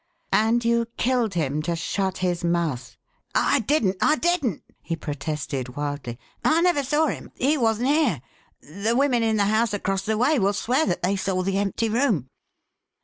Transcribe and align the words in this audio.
And 0.33 0.65
you 0.65 0.87
killed 0.97 1.35
him 1.35 1.61
to 1.61 1.75
shut 1.75 2.17
his 2.25 2.43
mouth." 2.43 2.97
"I 3.35 3.59
didn't! 3.59 3.97
I 4.01 4.15
didn't!" 4.15 4.63
he 4.81 4.95
protested 4.95 5.75
wildly. 5.75 6.17
"I 6.43 6.59
never 6.61 6.81
saw 6.81 7.05
him. 7.05 7.31
He 7.35 7.55
wasn't 7.55 7.89
here. 7.89 8.23
The 8.63 8.95
women 8.95 9.21
in 9.21 9.37
the 9.37 9.45
house 9.45 9.75
across 9.75 10.01
the 10.01 10.17
way 10.17 10.39
will 10.39 10.53
swear 10.53 10.87
that 10.87 11.03
they 11.03 11.15
saw 11.17 11.43
the 11.43 11.59
empty 11.59 11.87
room." 11.87 12.29